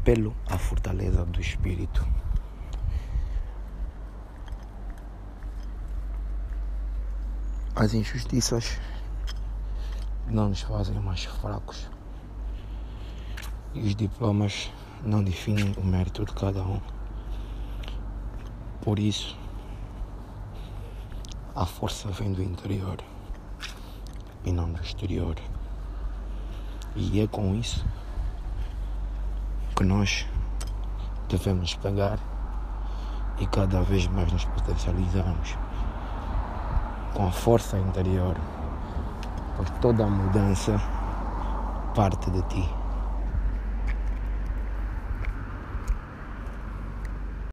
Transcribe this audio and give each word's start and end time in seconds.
apelo 0.00 0.34
à 0.48 0.56
fortaleza 0.56 1.26
do 1.26 1.40
espírito. 1.40 2.06
As 7.76 7.92
injustiças 7.92 8.80
não 10.26 10.48
nos 10.48 10.62
fazem 10.62 10.98
mais 11.00 11.24
fracos. 11.24 11.90
E 13.74 13.80
os 13.80 13.94
diplomas 13.94 14.70
não 15.04 15.22
definem 15.22 15.74
o 15.76 15.84
mérito 15.84 16.24
de 16.24 16.32
cada 16.32 16.62
um. 16.62 16.80
Por 18.80 18.98
isso, 18.98 19.38
a 21.54 21.66
força 21.66 22.08
vem 22.08 22.32
do 22.32 22.42
interior 22.42 22.96
e 24.46 24.50
não 24.50 24.72
do 24.72 24.80
exterior. 24.80 25.36
E 26.96 27.20
é 27.20 27.26
com 27.26 27.54
isso 27.54 27.84
que 29.80 29.86
nós 29.86 30.26
devemos 31.30 31.74
pegar 31.76 32.18
e 33.38 33.46
cada 33.46 33.80
vez 33.80 34.06
mais 34.08 34.30
nos 34.30 34.44
potencializarmos 34.44 35.56
com 37.14 37.26
a 37.26 37.30
força 37.30 37.78
interior, 37.78 38.36
porque 39.56 39.72
toda 39.80 40.04
a 40.04 40.06
mudança 40.06 40.78
parte 41.94 42.30
de 42.30 42.42
ti. 42.42 42.79